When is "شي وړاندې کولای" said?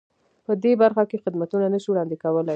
1.83-2.49